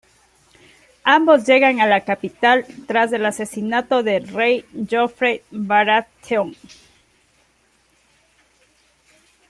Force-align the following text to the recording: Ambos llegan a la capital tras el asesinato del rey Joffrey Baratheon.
Ambos 1.03 1.45
llegan 1.45 1.79
a 1.79 1.85
la 1.85 2.03
capital 2.03 2.65
tras 2.87 3.13
el 3.13 3.23
asesinato 3.23 4.01
del 4.01 4.27
rey 4.29 4.65
Joffrey 4.89 5.43
Baratheon. 5.51 6.55